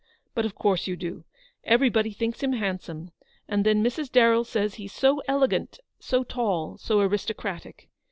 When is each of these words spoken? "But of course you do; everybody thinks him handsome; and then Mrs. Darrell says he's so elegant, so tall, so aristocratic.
"But 0.33 0.45
of 0.47 0.55
course 0.55 0.87
you 0.87 0.95
do; 0.95 1.25
everybody 1.63 2.09
thinks 2.11 2.41
him 2.41 2.53
handsome; 2.53 3.11
and 3.47 3.63
then 3.63 3.83
Mrs. 3.83 4.11
Darrell 4.11 4.43
says 4.43 4.73
he's 4.73 4.93
so 4.93 5.21
elegant, 5.27 5.79
so 5.99 6.23
tall, 6.23 6.79
so 6.79 7.01
aristocratic. 7.01 7.87